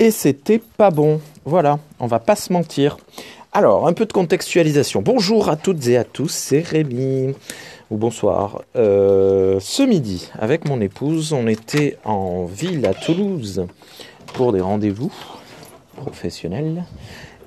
[0.00, 1.20] et c'était pas bon.
[1.44, 2.96] Voilà, on va pas se mentir.
[3.52, 5.02] Alors, un peu de contextualisation.
[5.02, 7.34] Bonjour à toutes et à tous, c'est Rémi.
[7.90, 8.62] Ou bonsoir.
[8.76, 13.66] Euh, ce midi, avec mon épouse, on était en ville à Toulouse
[14.32, 15.12] pour des rendez-vous
[15.96, 16.84] professionnels.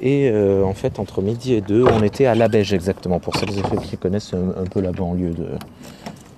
[0.01, 3.35] Et euh, en fait, entre midi et deux, on était à La Beige exactement, pour
[3.37, 5.47] celles et ceux qui connaissent un, peu la banlieue de,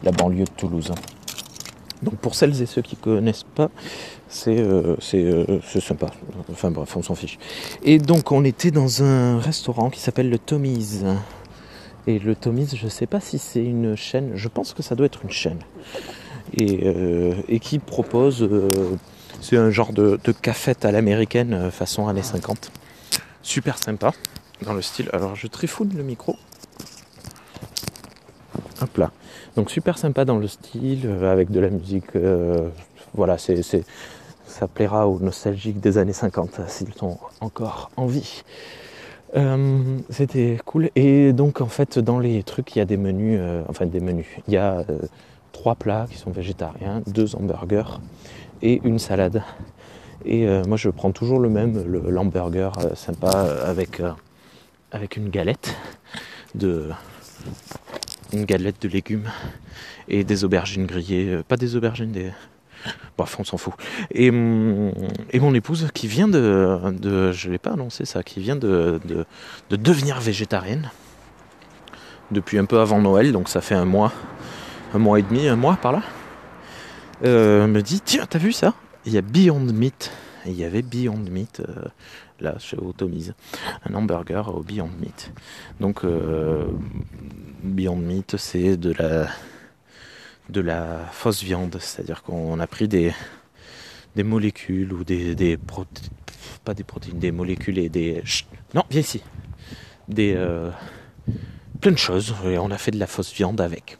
[0.03, 0.91] la banlieue de Toulouse.
[2.03, 3.69] Donc pour celles et ceux qui ne connaissent pas,
[4.27, 6.07] c'est euh, euh, c'est sympa.
[6.51, 7.37] Enfin bref, on s'en fiche.
[7.83, 11.03] Et donc on était dans un restaurant qui s'appelle le Tommy's.
[12.07, 14.95] Et le Tommy's, je ne sais pas si c'est une chaîne, je pense que ça
[14.95, 15.59] doit être une chaîne.
[16.55, 16.87] Et,
[17.49, 18.47] et qui propose,
[19.41, 22.71] c'est un genre de, de cafette à l'américaine façon années 50
[23.45, 24.11] super sympa
[24.61, 25.09] dans le style.
[25.13, 26.35] Alors je trifouille le micro.
[28.85, 29.09] Hop.
[29.55, 32.15] Donc super sympa dans le style, euh, avec de la musique.
[32.15, 32.69] Euh,
[33.15, 33.63] voilà, c'est,
[34.45, 38.43] ça plaira aux nostalgiques des années 50 s'ils sont encore en vie.
[39.35, 40.91] Euh, c'était cool.
[40.95, 44.27] Et donc en fait dans les trucs il y a des menus, enfin des menus.
[44.47, 44.85] Il y a
[45.51, 47.99] trois plats qui sont végétariens, deux hamburgers
[48.61, 49.41] et une salade.
[50.25, 53.31] Et moi je prends toujours le même, l'hamburger sympa
[53.65, 54.01] avec,
[54.91, 55.75] avec une galette
[56.53, 56.91] de
[58.35, 59.29] une galette de légumes
[60.07, 62.31] et des aubergines grillées, pas des aubergines, des.
[63.17, 63.73] Bref, on s'en fout.
[64.11, 64.91] Et, mm,
[65.31, 68.99] et, mon épouse qui vient de, je ne l'ai pas annoncé ça, qui vient de,
[69.05, 69.25] de,
[69.69, 70.91] de, devenir végétarienne
[72.31, 74.11] depuis un peu avant Noël, donc ça fait un mois,
[74.93, 76.01] un mois et demi, un mois par là,
[77.23, 78.73] me dit tiens, t'as vu ça?
[79.05, 80.11] Il y a Beyond Meat.
[80.47, 81.85] Il y avait Beyond Meat euh,
[82.39, 83.33] là chez Automise.
[83.85, 85.31] Un hamburger au Beyond Meat.
[85.79, 86.67] Donc euh,
[87.63, 89.27] Beyond Meat c'est de la
[90.49, 93.11] de la fausse viande, c'est-à-dire qu'on a pris des,
[94.15, 95.57] des molécules ou des, des
[96.63, 98.23] pas des protéines, des molécules et des
[98.75, 99.23] non viens ici
[100.07, 100.69] des euh,
[101.81, 103.97] plein de choses et on a fait de la fausse viande avec.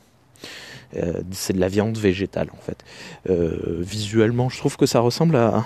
[1.32, 2.86] C'est de la viande végétale en fait.
[3.28, 5.66] Visuellement, je trouve que ça ressemble à,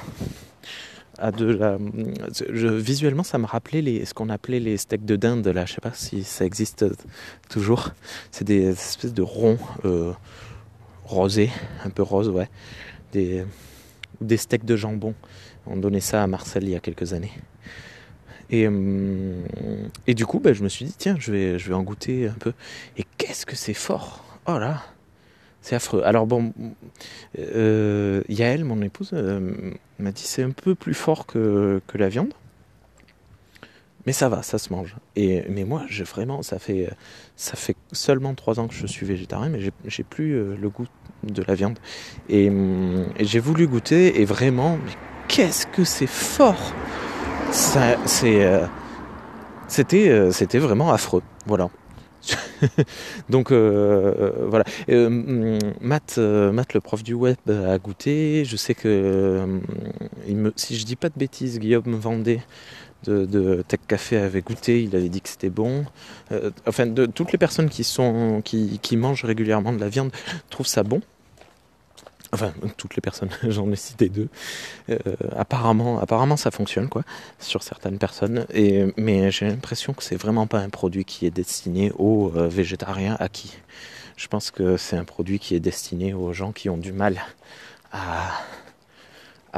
[2.50, 5.48] visuellement, ça me rappelait ce qu'on appelait les steaks de dinde.
[5.48, 6.86] Là, je sais pas si ça existe
[7.50, 7.92] toujours.
[8.32, 10.14] C'est des espèces de ronds euh,
[11.04, 11.52] rosés,
[11.86, 12.50] un peu rose, ouais.
[13.12, 13.44] Des,
[14.22, 15.14] des steaks de jambon.
[15.66, 17.34] On donnait ça à Marcel il y a quelques années.
[18.52, 18.68] Et,
[20.08, 22.28] et du coup, bah, je me suis dit, tiens, je vais, je vais en goûter
[22.28, 22.54] un peu.
[22.98, 24.82] Et qu'est-ce que c'est fort Oh là
[25.62, 26.02] c'est affreux.
[26.04, 26.54] Alors bon,
[27.38, 32.34] euh, Yael, mon épouse, euh, m'a dit c'est un peu plus fort que, la viande.
[34.06, 34.96] Mais ça va, ça se mange.
[35.16, 36.90] Et, mais moi, j'ai vraiment, ça fait,
[37.92, 40.88] seulement trois ans que je suis végétarien, mais j'ai plus euh, le goût
[41.24, 41.78] de la viande.
[42.30, 42.50] Et,
[43.20, 44.92] j'ai voulu goûter, et vraiment, mais
[45.28, 46.74] qu'est-ce que c'est fort
[49.68, 51.24] c'était, c'était vraiment affreux.
[51.46, 51.70] Voilà.
[53.30, 54.66] Donc euh, euh, voilà.
[54.90, 55.10] Euh,
[55.82, 58.46] Matt, Matt, le prof du web, a goûté.
[58.46, 59.46] Je sais que,
[60.28, 62.42] me, si je dis pas de bêtises, Guillaume Vendée
[63.06, 64.84] de, Tech Café avait goûté.
[64.84, 65.86] Il avait dit que c'était bon.
[66.68, 70.12] enfin, toutes les personnes qui sont, qui mangent régulièrement de la viande
[70.50, 71.02] trouvent ça bon.
[72.32, 74.30] Enfin, toutes les personnes, j'en ai cité deux.
[74.90, 74.98] Euh,
[75.36, 77.04] apparemment, ça fonctionne quoi,
[77.40, 78.46] sur certaines personnes.
[78.54, 82.48] Et, mais j'ai l'impression que c'est vraiment pas un produit qui est destiné aux euh,
[82.48, 83.58] végétariens acquis.
[84.16, 87.22] Je pense que c'est un produit qui est destiné aux gens qui ont du mal
[87.92, 88.32] à,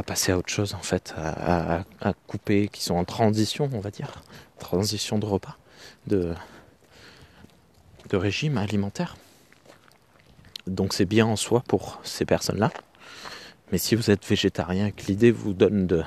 [0.06, 3.80] passer à autre chose en fait, à, à, à, couper, qui sont en transition, on
[3.80, 4.24] va dire,
[4.60, 5.58] transition de repas,
[6.08, 6.34] de,
[8.10, 9.18] de régime alimentaire.
[10.68, 12.72] Donc c'est bien en soi pour ces personnes-là.
[13.72, 16.04] Mais si vous êtes végétarien et que l'idée vous donne de.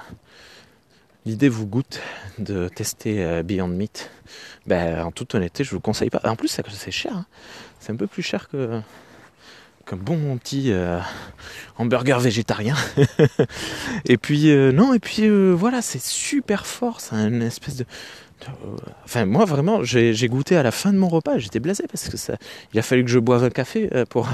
[1.27, 2.01] L'idée vous goûte
[2.39, 4.11] de tester euh, Beyond Meat,
[4.67, 6.21] ben, en toute honnêteté, je vous conseille pas.
[6.25, 7.17] En plus, c'est cher.
[7.17, 7.27] Hein.
[7.81, 8.81] C'est un peu plus cher que
[9.87, 10.99] qu'un bon petit euh,
[11.79, 12.77] hamburger végétarien.
[14.05, 17.01] et puis euh, non, et puis voilà, c'est super fort.
[17.01, 17.87] C'est une espèce de
[19.05, 22.17] Enfin, moi vraiment, j'ai goûté à la fin de mon repas, j'étais blasé parce que
[22.17, 22.37] ça,
[22.73, 24.29] il a fallu que je boive un café euh, pour,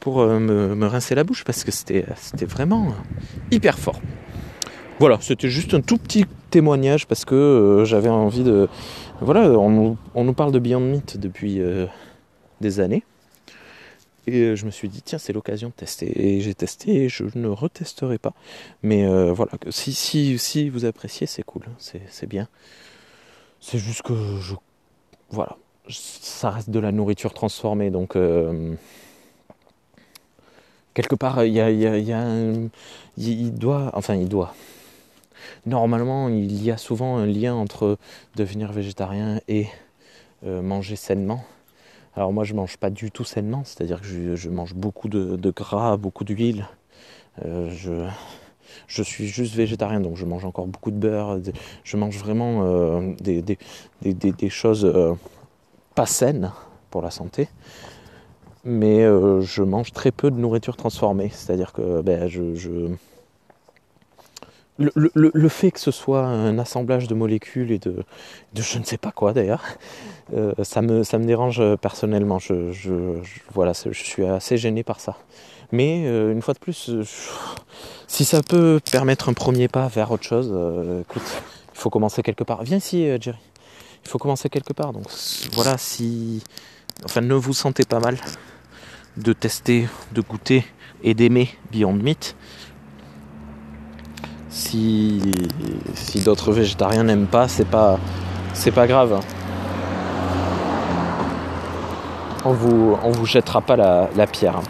[0.00, 2.04] pour euh, me, rincer la bouche parce que c'était
[2.46, 2.94] vraiment
[3.50, 4.00] hyper fort.
[5.00, 8.68] Voilà, c'était juste un tout petit témoignage parce que euh, j'avais envie de.
[9.20, 11.60] Voilà, on, on, nous parle de Beyond Meat depuis
[12.60, 13.04] des années.
[14.26, 16.36] Et je me suis dit, tiens, c'est l'occasion de tester.
[16.36, 18.32] Et j'ai testé et je ne retesterai pas.
[18.82, 22.48] Mais voilà, si, si, si vous appréciez, c'est cool, c'est bien.
[23.64, 24.54] C'est juste que je.
[25.30, 25.56] Voilà.
[25.88, 27.90] Ça reste de la nourriture transformée.
[27.90, 28.14] Donc.
[28.14, 28.74] Euh,
[30.92, 32.68] quelque part, il y a, un,
[33.16, 33.90] il doit.
[33.94, 34.54] Enfin, il doit.
[35.64, 37.96] normalement, il y a souvent un lien entre
[38.36, 39.66] devenir végétarien et
[40.44, 41.42] euh, manger sainement.
[42.16, 45.96] Alors moi, je mange pas du tout sainement, c'est-à-dire que je, mange beaucoup de, gras,
[45.96, 46.68] beaucoup d'huile.
[47.46, 48.06] Euh, je,
[48.86, 51.38] je suis juste végétarien, donc je mange encore beaucoup de beurre.
[51.82, 53.42] Je mange vraiment euh, des,
[54.02, 54.92] des, choses
[55.94, 56.52] pas saines
[56.90, 57.48] pour la santé
[58.66, 61.30] mais je mange très peu de nourriture transformée.
[61.30, 62.88] C'est-à-dire que ben, je,
[64.78, 68.04] le, fait que ce soit un assemblage de molécules et de,
[68.56, 69.62] je ne sais pas quoi d'ailleurs,
[70.34, 72.38] euh, ça, me, ça me dérange personnellement.
[72.38, 72.72] Je,
[73.52, 75.16] voilà, je suis assez gêné par ça.
[75.72, 77.04] Mais euh, une fois de plus, euh,
[78.06, 80.46] si ça peut permettre un premier pas vers autre chose,
[81.02, 81.42] écoute,
[81.72, 82.62] il faut commencer quelque part.
[82.64, 83.38] Viens ici, Jerry.
[84.04, 84.92] Il faut commencer quelque part.
[84.92, 85.06] Donc
[85.52, 86.42] voilà, si.
[87.04, 88.16] Enfin, ne vous sentez pas mal
[89.16, 90.64] de tester, de goûter
[91.02, 92.36] et d'aimer Beyond Meat
[94.54, 95.20] si,
[96.24, 97.98] d'autres végétariens n'aiment pas, c'est pas,
[98.86, 99.20] grave.
[102.44, 104.60] On vous, vous jettera pas la, pierre.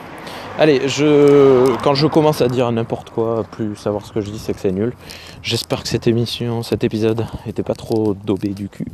[0.59, 4.39] Allez, je, quand je commence à dire n'importe quoi, plus savoir ce que je dis,
[4.39, 4.95] c'est que c'est nul.
[5.43, 8.87] J'espère que cette émission, cet épisode, était pas trop daubé du cul.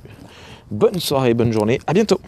[0.70, 2.20] Bonne soirée, bonne journée, à bientôt